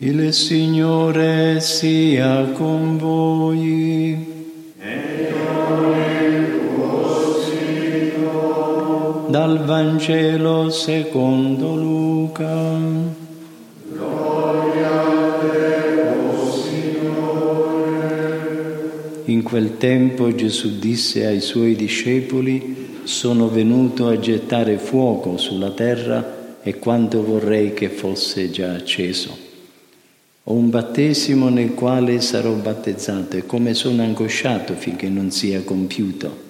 Il 0.00 0.32
Signore 0.32 1.58
sia 1.58 2.52
con 2.52 2.98
voi. 2.98 4.36
Dal 9.28 9.64
Vangelo 9.64 10.70
secondo 10.70 11.74
Luca. 11.74 12.78
In 19.24 19.42
quel 19.42 19.78
tempo 19.78 20.32
Gesù 20.32 20.78
disse 20.78 21.26
ai 21.26 21.40
suoi 21.40 21.74
discepoli, 21.74 23.00
sono 23.02 23.48
venuto 23.48 24.06
a 24.06 24.16
gettare 24.20 24.78
fuoco 24.78 25.36
sulla 25.38 25.72
terra 25.72 26.56
e 26.62 26.78
quanto 26.78 27.24
vorrei 27.24 27.74
che 27.74 27.88
fosse 27.88 28.48
già 28.52 28.74
acceso. 28.74 29.47
Ho 30.50 30.54
un 30.54 30.70
battesimo 30.70 31.50
nel 31.50 31.74
quale 31.74 32.22
sarò 32.22 32.54
battezzato 32.54 33.36
e 33.36 33.44
come 33.44 33.74
sono 33.74 34.02
angosciato 34.02 34.72
finché 34.72 35.10
non 35.10 35.30
sia 35.30 35.60
compiuto. 35.60 36.46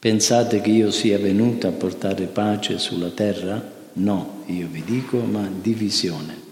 Pensate 0.00 0.60
che 0.60 0.70
io 0.70 0.90
sia 0.90 1.16
venuto 1.16 1.68
a 1.68 1.70
portare 1.70 2.24
pace 2.24 2.80
sulla 2.80 3.10
terra? 3.10 3.62
No, 3.94 4.42
io 4.46 4.66
vi 4.68 4.82
dico, 4.84 5.18
ma 5.18 5.48
divisione. 5.48 6.46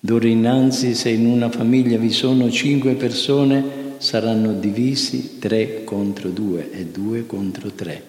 D'ora 0.00 0.28
innanzi, 0.28 0.94
se 0.94 1.10
in 1.10 1.26
una 1.26 1.50
famiglia 1.50 1.98
vi 1.98 2.10
sono 2.10 2.50
cinque 2.50 2.94
persone, 2.94 3.96
saranno 3.98 4.54
divisi 4.54 5.38
tre 5.38 5.84
contro 5.84 6.30
due 6.30 6.70
e 6.72 6.86
due 6.86 7.26
contro 7.26 7.70
tre. 7.72 8.02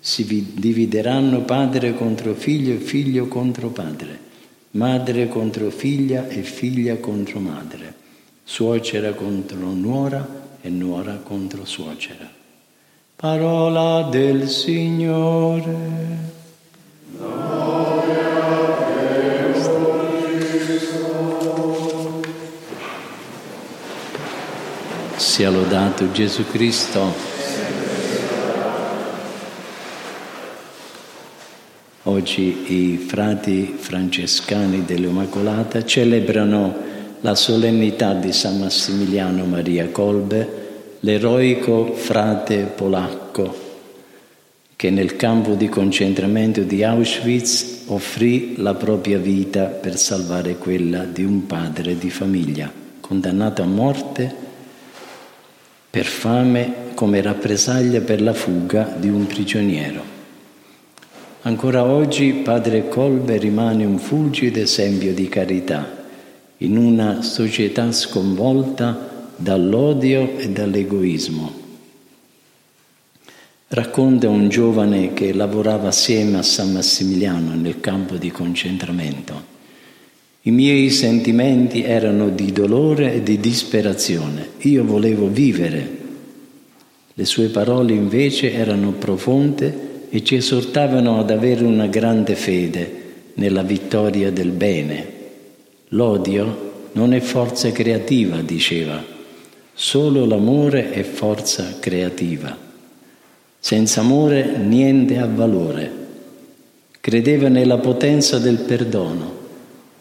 Si 0.00 0.24
divideranno 0.54 1.42
padre 1.42 1.94
contro 1.94 2.34
figlio 2.34 2.72
e 2.72 2.78
figlio 2.78 3.28
contro 3.28 3.68
padre 3.68 4.28
madre 4.72 5.26
contro 5.28 5.70
figlia 5.70 6.28
e 6.28 6.42
figlia 6.42 6.96
contro 6.98 7.40
madre, 7.40 7.94
suocera 8.44 9.12
contro 9.12 9.58
nuora 9.70 10.26
e 10.60 10.68
nuora 10.68 11.16
contro 11.16 11.64
suocera. 11.64 12.38
Parola 13.16 14.08
del 14.08 14.48
Signore. 14.48 16.28
Sia 25.16 25.50
lodato 25.50 26.10
Gesù 26.12 26.46
Cristo. 26.46 27.39
Oggi 32.10 32.74
i 32.74 32.96
frati 32.96 33.76
francescani 33.78 34.84
dell'Immacolata 34.84 35.84
celebrano 35.84 36.74
la 37.20 37.36
solennità 37.36 38.14
di 38.14 38.32
San 38.32 38.58
Massimiliano 38.58 39.44
Maria 39.44 39.88
Kolbe, 39.90 40.96
l'eroico 41.00 41.92
frate 41.94 42.62
polacco 42.64 43.68
che 44.74 44.90
nel 44.90 45.14
campo 45.14 45.54
di 45.54 45.68
concentramento 45.68 46.62
di 46.62 46.82
Auschwitz 46.82 47.84
offrì 47.86 48.56
la 48.56 48.74
propria 48.74 49.18
vita 49.18 49.66
per 49.66 49.96
salvare 49.96 50.56
quella 50.56 51.04
di 51.04 51.22
un 51.22 51.46
padre 51.46 51.96
di 51.96 52.10
famiglia, 52.10 52.72
condannato 52.98 53.62
a 53.62 53.66
morte 53.66 54.34
per 55.88 56.06
fame 56.06 56.72
come 56.94 57.22
rappresaglia 57.22 58.00
per 58.00 58.20
la 58.20 58.34
fuga 58.34 58.96
di 58.98 59.08
un 59.08 59.28
prigioniero. 59.28 60.19
Ancora 61.42 61.84
oggi 61.84 62.32
Padre 62.34 62.88
Colbe 62.88 63.38
rimane 63.38 63.86
un 63.86 63.98
fulgido 63.98 64.60
esempio 64.60 65.14
di 65.14 65.26
carità 65.30 66.06
in 66.58 66.76
una 66.76 67.22
società 67.22 67.90
sconvolta 67.92 69.28
dall'odio 69.36 70.36
e 70.36 70.50
dall'egoismo. 70.50 71.50
Racconta 73.68 74.28
un 74.28 74.50
giovane 74.50 75.14
che 75.14 75.32
lavorava 75.32 75.88
assieme 75.88 76.36
a 76.36 76.42
San 76.42 76.72
Massimiliano 76.72 77.54
nel 77.54 77.80
campo 77.80 78.16
di 78.16 78.30
concentramento. 78.30 79.42
I 80.42 80.50
miei 80.50 80.90
sentimenti 80.90 81.82
erano 81.82 82.28
di 82.28 82.52
dolore 82.52 83.14
e 83.14 83.22
di 83.22 83.40
disperazione. 83.40 84.46
Io 84.58 84.84
volevo 84.84 85.26
vivere. 85.28 85.98
Le 87.14 87.24
sue 87.24 87.48
parole 87.48 87.94
invece 87.94 88.52
erano 88.52 88.92
profonde 88.92 89.88
e 90.10 90.24
ci 90.24 90.34
esortavano 90.34 91.20
ad 91.20 91.30
avere 91.30 91.64
una 91.64 91.86
grande 91.86 92.34
fede 92.34 92.98
nella 93.34 93.62
vittoria 93.62 94.32
del 94.32 94.50
bene. 94.50 95.18
L'odio 95.90 96.88
non 96.92 97.14
è 97.14 97.20
forza 97.20 97.70
creativa, 97.70 98.42
diceva, 98.42 99.02
solo 99.72 100.26
l'amore 100.26 100.90
è 100.90 101.02
forza 101.04 101.76
creativa. 101.78 102.56
Senza 103.58 104.00
amore 104.00 104.56
niente 104.58 105.18
ha 105.18 105.26
valore. 105.26 105.98
Credeva 107.00 107.48
nella 107.48 107.78
potenza 107.78 108.38
del 108.38 108.58
perdono. 108.58 109.38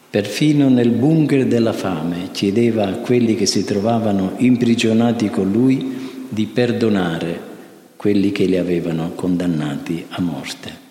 Perfino 0.10 0.70
nel 0.70 0.90
bunker 0.90 1.46
della 1.46 1.74
fame 1.74 2.30
chiedeva 2.32 2.88
a 2.88 2.96
quelli 2.96 3.36
che 3.36 3.46
si 3.46 3.64
trovavano 3.64 4.34
imprigionati 4.38 5.30
con 5.30 5.52
lui 5.52 5.98
di 6.30 6.46
perdonare 6.48 7.49
quelli 8.00 8.32
che 8.32 8.46
li 8.46 8.56
avevano 8.56 9.12
condannati 9.12 10.06
a 10.08 10.22
morte. 10.22 10.88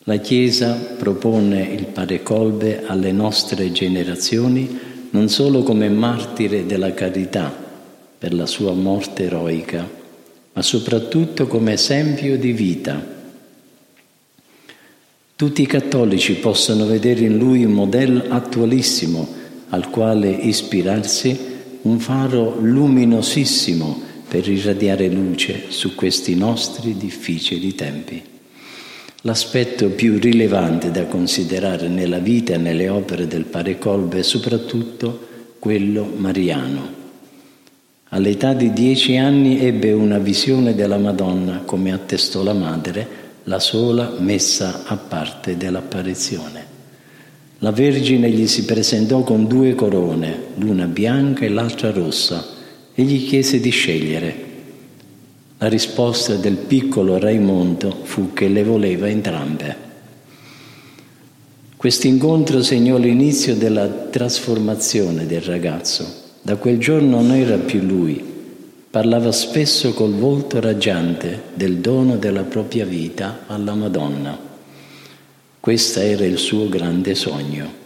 La 0.00 0.18
Chiesa 0.18 0.74
propone 0.74 1.62
il 1.62 1.86
Padre 1.86 2.22
Colbe 2.22 2.84
alle 2.84 3.10
nostre 3.10 3.72
generazioni 3.72 4.78
non 5.12 5.30
solo 5.30 5.62
come 5.62 5.88
martire 5.88 6.66
della 6.66 6.92
carità 6.92 7.50
per 8.18 8.34
la 8.34 8.44
sua 8.44 8.72
morte 8.72 9.24
eroica, 9.24 9.88
ma 10.52 10.60
soprattutto 10.60 11.46
come 11.46 11.72
esempio 11.72 12.36
di 12.36 12.52
vita. 12.52 13.02
Tutti 15.36 15.62
i 15.62 15.66
cattolici 15.66 16.34
possono 16.34 16.84
vedere 16.84 17.20
in 17.20 17.38
lui 17.38 17.64
un 17.64 17.72
modello 17.72 18.24
attualissimo 18.28 19.26
al 19.70 19.88
quale 19.88 20.28
ispirarsi, 20.28 21.38
un 21.80 21.98
faro 21.98 22.58
luminosissimo 22.60 24.05
per 24.28 24.48
irradiare 24.48 25.08
luce 25.08 25.64
su 25.68 25.94
questi 25.94 26.34
nostri 26.34 26.96
difficili 26.96 27.74
tempi. 27.74 28.22
L'aspetto 29.22 29.88
più 29.88 30.18
rilevante 30.18 30.90
da 30.90 31.06
considerare 31.06 31.88
nella 31.88 32.18
vita 32.18 32.54
e 32.54 32.58
nelle 32.58 32.88
opere 32.88 33.26
del 33.26 33.44
Pare 33.44 33.78
Colbe 33.78 34.20
è 34.20 34.22
soprattutto 34.22 35.26
quello 35.58 36.10
mariano. 36.16 37.04
All'età 38.10 38.52
di 38.52 38.72
dieci 38.72 39.16
anni 39.16 39.60
ebbe 39.60 39.92
una 39.92 40.18
visione 40.18 40.74
della 40.74 40.98
Madonna, 40.98 41.62
come 41.64 41.92
attestò 41.92 42.42
la 42.44 42.52
madre, 42.52 43.24
la 43.44 43.58
sola 43.58 44.14
messa 44.18 44.84
a 44.86 44.96
parte 44.96 45.56
dell'apparizione. 45.56 46.74
La 47.60 47.72
Vergine 47.72 48.30
gli 48.30 48.46
si 48.46 48.64
presentò 48.64 49.22
con 49.22 49.46
due 49.46 49.74
corone, 49.74 50.38
l'una 50.58 50.86
bianca 50.86 51.44
e 51.44 51.48
l'altra 51.48 51.90
rossa, 51.90 52.55
e 52.98 53.02
gli 53.02 53.26
chiese 53.26 53.60
di 53.60 53.68
scegliere. 53.68 54.44
La 55.58 55.68
risposta 55.68 56.34
del 56.34 56.56
piccolo 56.56 57.18
Raimondo 57.18 57.94
fu 58.02 58.32
che 58.32 58.48
le 58.48 58.64
voleva 58.64 59.06
entrambe. 59.06 59.84
Quest'incontro 61.76 62.62
segnò 62.62 62.96
l'inizio 62.96 63.54
della 63.54 63.86
trasformazione 63.86 65.26
del 65.26 65.42
ragazzo. 65.42 66.24
Da 66.40 66.56
quel 66.56 66.78
giorno 66.78 67.20
non 67.20 67.32
era 67.32 67.58
più 67.58 67.82
lui, 67.82 68.22
parlava 68.88 69.30
spesso 69.30 69.92
col 69.92 70.14
volto 70.14 70.58
raggiante 70.58 71.42
del 71.52 71.76
dono 71.76 72.16
della 72.16 72.44
propria 72.44 72.86
vita 72.86 73.40
alla 73.46 73.74
Madonna. 73.74 74.38
Questo 75.60 76.00
era 76.00 76.24
il 76.24 76.38
suo 76.38 76.66
grande 76.70 77.14
sogno. 77.14 77.84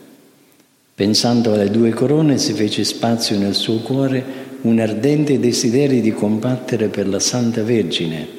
Pensando 0.95 1.53
alle 1.53 1.71
due 1.71 1.91
corone 1.91 2.39
si 2.39 2.53
fece 2.53 2.85
spazio 2.85 3.39
nel 3.39 3.55
suo 3.55 3.79
cuore 3.79 4.50
un 4.63 4.79
ardente 4.79 5.39
desiderio 5.39 6.01
di 6.03 6.13
combattere 6.13 6.89
per 6.89 7.09
la 7.09 7.19
Santa 7.19 7.63
Vergine. 7.63 8.39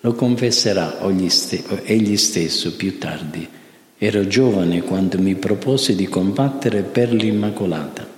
Lo 0.00 0.14
confesserà 0.14 0.98
egli 1.84 2.16
stesso 2.16 2.74
più 2.74 2.98
tardi. 2.98 3.46
Ero 3.98 4.26
giovane 4.26 4.82
quando 4.82 5.18
mi 5.18 5.34
propose 5.34 5.94
di 5.94 6.08
combattere 6.08 6.82
per 6.82 7.12
l'Immacolata, 7.12 8.08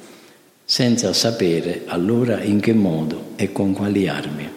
senza 0.64 1.12
sapere 1.12 1.82
allora 1.86 2.40
in 2.40 2.60
che 2.60 2.72
modo 2.72 3.32
e 3.36 3.52
con 3.52 3.72
quali 3.72 4.08
armi. 4.08 4.48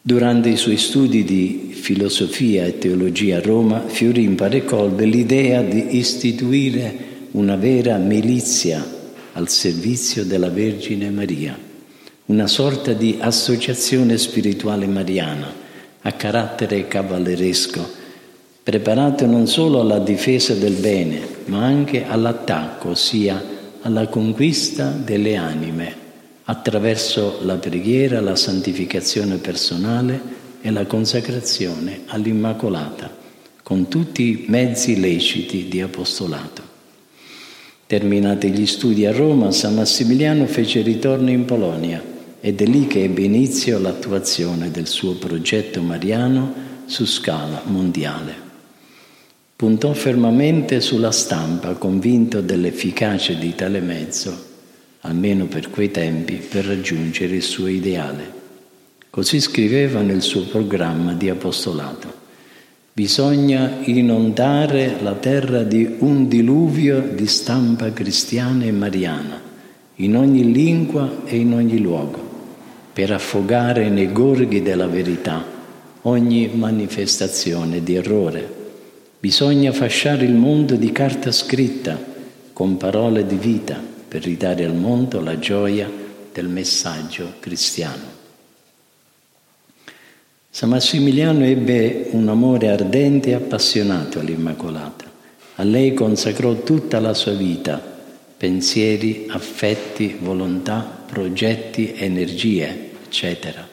Durante 0.00 0.48
i 0.50 0.56
suoi 0.56 0.76
studi 0.76 1.24
di 1.24 1.70
filosofia 1.72 2.66
e 2.66 2.78
teologia 2.78 3.38
a 3.38 3.40
Roma 3.40 3.86
fiorì 3.86 4.22
in 4.22 4.36
Parecolbe 4.36 5.04
l'idea 5.04 5.62
di 5.62 5.96
istituire 5.96 7.06
una 7.32 7.56
vera 7.56 7.96
milizia 7.96 8.96
al 9.38 9.48
servizio 9.48 10.24
della 10.24 10.50
Vergine 10.50 11.10
Maria, 11.10 11.56
una 12.26 12.48
sorta 12.48 12.92
di 12.92 13.18
associazione 13.20 14.18
spirituale 14.18 14.88
mariana 14.88 15.54
a 16.02 16.12
carattere 16.12 16.88
cavalleresco, 16.88 17.88
preparato 18.64 19.26
non 19.26 19.46
solo 19.46 19.80
alla 19.80 20.00
difesa 20.00 20.54
del 20.54 20.74
bene, 20.74 21.20
ma 21.44 21.64
anche 21.64 22.04
all'attacco, 22.04 22.90
ossia 22.90 23.40
alla 23.82 24.08
conquista 24.08 24.90
delle 24.90 25.36
anime 25.36 26.06
attraverso 26.44 27.38
la 27.42 27.54
preghiera, 27.58 28.20
la 28.20 28.34
santificazione 28.34 29.36
personale 29.36 30.20
e 30.60 30.72
la 30.72 30.84
consacrazione 30.84 32.00
all'Immacolata, 32.06 33.08
con 33.62 33.86
tutti 33.86 34.30
i 34.30 34.44
mezzi 34.48 34.98
leciti 34.98 35.68
di 35.68 35.80
apostolato. 35.80 36.67
Terminati 37.88 38.50
gli 38.50 38.66
studi 38.66 39.06
a 39.06 39.12
Roma, 39.12 39.50
San 39.50 39.74
Massimiliano 39.74 40.44
fece 40.44 40.82
ritorno 40.82 41.30
in 41.30 41.46
Polonia 41.46 42.04
ed 42.38 42.60
è 42.60 42.66
lì 42.66 42.86
che 42.86 43.04
ebbe 43.04 43.22
inizio 43.22 43.78
l'attuazione 43.78 44.70
del 44.70 44.86
suo 44.86 45.14
progetto 45.14 45.80
mariano 45.80 46.52
su 46.84 47.06
scala 47.06 47.62
mondiale. 47.64 48.34
Puntò 49.56 49.94
fermamente 49.94 50.82
sulla 50.82 51.10
stampa, 51.10 51.76
convinto 51.76 52.42
dell'efficacia 52.42 53.32
di 53.32 53.54
tale 53.54 53.80
mezzo, 53.80 54.36
almeno 55.00 55.46
per 55.46 55.70
quei 55.70 55.90
tempi, 55.90 56.34
per 56.34 56.66
raggiungere 56.66 57.36
il 57.36 57.42
suo 57.42 57.68
ideale. 57.68 58.32
Così 59.08 59.40
scriveva 59.40 60.02
nel 60.02 60.20
suo 60.20 60.42
programma 60.42 61.14
di 61.14 61.30
apostolato. 61.30 62.26
Bisogna 62.98 63.78
inondare 63.84 64.96
la 65.00 65.12
terra 65.12 65.62
di 65.62 65.88
un 66.00 66.26
diluvio 66.26 67.00
di 67.00 67.28
stampa 67.28 67.92
cristiana 67.92 68.64
e 68.64 68.72
mariana, 68.72 69.40
in 69.94 70.16
ogni 70.16 70.50
lingua 70.50 71.20
e 71.24 71.36
in 71.36 71.52
ogni 71.52 71.78
luogo, 71.78 72.18
per 72.92 73.12
affogare 73.12 73.88
nei 73.88 74.10
gorghi 74.10 74.62
della 74.62 74.88
verità 74.88 75.44
ogni 76.02 76.50
manifestazione 76.52 77.84
di 77.84 77.94
errore. 77.94 78.52
Bisogna 79.20 79.70
fasciare 79.70 80.24
il 80.24 80.34
mondo 80.34 80.74
di 80.74 80.90
carta 80.90 81.30
scritta 81.30 81.96
con 82.52 82.78
parole 82.78 83.24
di 83.24 83.36
vita 83.36 83.80
per 84.08 84.24
ridare 84.24 84.64
al 84.64 84.74
mondo 84.74 85.20
la 85.20 85.38
gioia 85.38 85.88
del 86.32 86.48
messaggio 86.48 87.34
cristiano. 87.38 88.17
San 90.58 90.70
Massimiliano 90.70 91.44
ebbe 91.44 92.08
un 92.10 92.26
amore 92.28 92.68
ardente 92.68 93.30
e 93.30 93.34
appassionato 93.34 94.18
all'Immacolata. 94.18 95.04
A 95.54 95.62
lei 95.62 95.94
consacrò 95.94 96.52
tutta 96.64 96.98
la 96.98 97.14
sua 97.14 97.34
vita, 97.34 97.80
pensieri, 98.36 99.26
affetti, 99.28 100.16
volontà, 100.20 100.80
progetti, 100.80 101.92
energie, 101.94 102.90
eccetera. 103.04 103.68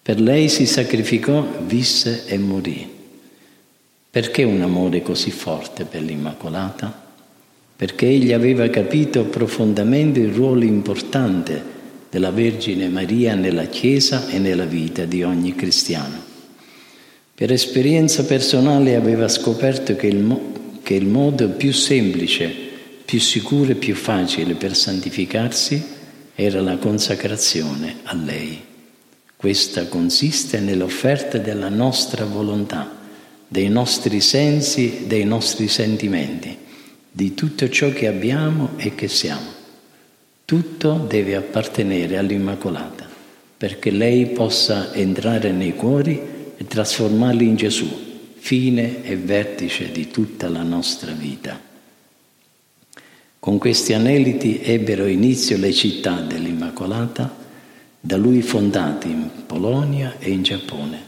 Per 0.00 0.20
lei 0.20 0.48
si 0.48 0.66
sacrificò, 0.66 1.44
visse 1.66 2.26
e 2.26 2.38
morì. 2.38 2.88
Perché 4.08 4.44
un 4.44 4.62
amore 4.62 5.02
così 5.02 5.32
forte 5.32 5.84
per 5.84 6.02
l'Immacolata? 6.02 7.06
Perché 7.74 8.06
egli 8.06 8.32
aveva 8.32 8.68
capito 8.68 9.24
profondamente 9.24 10.20
il 10.20 10.32
ruolo 10.32 10.62
importante 10.62 11.60
della 12.10 12.30
Vergine 12.30 12.88
Maria 12.88 13.34
nella 13.34 13.66
Chiesa 13.66 14.28
e 14.28 14.38
nella 14.38 14.64
vita 14.64 15.04
di 15.04 15.22
ogni 15.22 15.54
cristiano. 15.54 16.24
Per 17.34 17.52
esperienza 17.52 18.24
personale 18.24 18.96
aveva 18.96 19.28
scoperto 19.28 19.94
che 19.94 20.06
il, 20.06 20.18
mo- 20.18 20.52
che 20.82 20.94
il 20.94 21.06
modo 21.06 21.50
più 21.50 21.72
semplice, 21.72 22.52
più 23.04 23.20
sicuro 23.20 23.72
e 23.72 23.76
più 23.76 23.94
facile 23.94 24.54
per 24.54 24.74
santificarsi 24.74 25.82
era 26.34 26.60
la 26.60 26.76
consacrazione 26.78 27.96
a 28.04 28.14
lei. 28.14 28.60
Questa 29.36 29.86
consiste 29.86 30.58
nell'offerta 30.58 31.38
della 31.38 31.68
nostra 31.68 32.24
volontà, 32.24 32.96
dei 33.46 33.68
nostri 33.68 34.20
sensi, 34.20 35.04
dei 35.06 35.24
nostri 35.24 35.68
sentimenti, 35.68 36.56
di 37.10 37.34
tutto 37.34 37.68
ciò 37.68 37.92
che 37.92 38.08
abbiamo 38.08 38.70
e 38.76 38.94
che 38.94 39.06
siamo. 39.06 39.57
Tutto 40.48 41.04
deve 41.06 41.36
appartenere 41.36 42.16
all'Immacolata 42.16 43.06
perché 43.58 43.90
lei 43.90 44.28
possa 44.28 44.94
entrare 44.94 45.52
nei 45.52 45.74
cuori 45.74 46.18
e 46.56 46.64
trasformarli 46.66 47.46
in 47.46 47.54
Gesù, 47.54 47.86
fine 48.38 49.04
e 49.04 49.14
vertice 49.16 49.92
di 49.92 50.10
tutta 50.10 50.48
la 50.48 50.62
nostra 50.62 51.12
vita. 51.12 51.60
Con 53.38 53.58
questi 53.58 53.92
aneliti 53.92 54.62
ebbero 54.62 55.04
inizio 55.04 55.58
le 55.58 55.70
città 55.70 56.22
dell'Immacolata, 56.22 57.36
da 58.00 58.16
lui 58.16 58.40
fondate 58.40 59.06
in 59.06 59.28
Polonia 59.44 60.16
e 60.18 60.30
in 60.30 60.42
Giappone. 60.42 60.98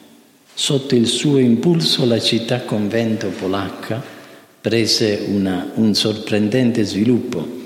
Sotto 0.53 0.95
il 0.95 1.07
suo 1.07 1.39
impulso 1.39 2.05
la 2.05 2.21
città 2.21 2.61
convento 2.65 3.29
polacca 3.29 4.05
prese 4.61 5.25
una, 5.29 5.71
un 5.77 5.95
sorprendente 5.95 6.85
sviluppo 6.85 7.60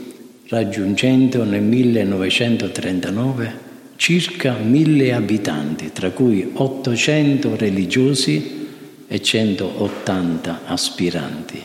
raggiungendo 0.49 1.45
nel 1.45 1.63
1939 1.63 3.73
circa 3.97 4.57
mille 4.57 5.13
abitanti, 5.13 5.91
tra 5.93 6.11
cui 6.11 6.51
800 6.53 7.57
religiosi 7.57 8.67
e 9.07 9.23
180 9.23 10.63
aspiranti. 10.67 11.63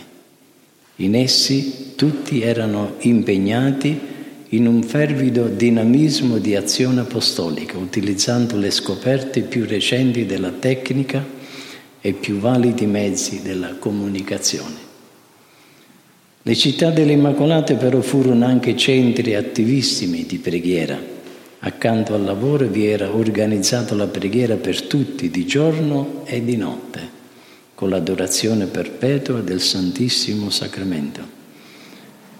In 0.97 1.15
essi 1.15 1.93
tutti 1.95 2.41
erano 2.41 2.95
impegnati 2.99 3.99
in 4.49 4.67
un 4.67 4.83
fervido 4.83 5.47
dinamismo 5.47 6.37
di 6.37 6.55
azione 6.55 7.01
apostolica, 7.01 7.77
utilizzando 7.77 8.57
le 8.57 8.71
scoperte 8.71 9.41
più 9.41 9.65
recenti 9.65 10.25
della 10.25 10.51
tecnica 10.51 11.25
e 12.01 12.13
più 12.13 12.39
validi 12.39 12.85
mezzi 12.85 13.41
della 13.41 13.75
comunicazione. 13.75 14.88
Le 16.49 16.55
città 16.55 16.89
delle 16.89 17.11
Immacolate 17.11 17.75
però 17.75 18.01
furono 18.01 18.43
anche 18.43 18.75
centri 18.75 19.35
attivissimi 19.35 20.25
di 20.25 20.39
preghiera. 20.39 20.97
Accanto 21.59 22.15
al 22.15 22.23
lavoro 22.23 22.65
vi 22.65 22.87
era 22.87 23.15
organizzata 23.15 23.93
la 23.93 24.07
preghiera 24.07 24.55
per 24.55 24.81
tutti, 24.81 25.29
di 25.29 25.45
giorno 25.45 26.23
e 26.25 26.43
di 26.43 26.57
notte, 26.57 27.07
con 27.75 27.89
l'adorazione 27.89 28.65
perpetua 28.65 29.41
del 29.41 29.61
Santissimo 29.61 30.49
Sacramento. 30.49 31.21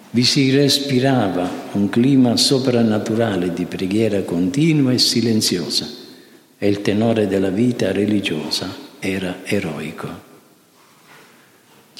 Vi 0.10 0.24
si 0.24 0.50
respirava 0.50 1.48
un 1.74 1.90
clima 1.90 2.36
soprannaturale 2.36 3.54
di 3.54 3.66
preghiera 3.66 4.24
continua 4.24 4.92
e 4.92 4.98
silenziosa 4.98 5.88
e 6.58 6.68
il 6.68 6.82
tenore 6.82 7.28
della 7.28 7.52
vita 7.52 7.92
religiosa 7.92 8.76
era 8.98 9.42
eroico. 9.44 10.29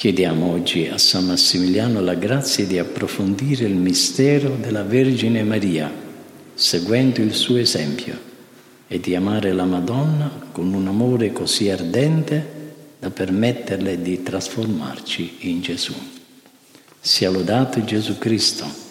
Chiediamo 0.00 0.50
oggi 0.50 0.88
a 0.88 0.96
San 0.96 1.26
Massimiliano 1.26 2.00
la 2.00 2.14
grazia 2.14 2.64
di 2.64 2.78
approfondire 2.78 3.66
il 3.66 3.74
mistero 3.74 4.56
della 4.58 4.82
Vergine 4.82 5.42
Maria, 5.42 5.92
seguendo 6.54 7.20
il 7.20 7.34
suo 7.34 7.58
esempio, 7.58 8.18
e 8.88 8.98
di 8.98 9.14
amare 9.14 9.52
la 9.52 9.66
Madonna 9.66 10.46
con 10.52 10.72
un 10.72 10.88
amore 10.88 11.32
così 11.32 11.68
ardente 11.68 12.72
da 12.98 13.10
permetterle 13.10 14.00
di 14.00 14.22
trasformarci 14.22 15.36
in 15.40 15.60
Gesù. 15.60 15.92
Sia 16.98 17.28
lodato 17.28 17.84
Gesù 17.84 18.16
Cristo. 18.16 18.89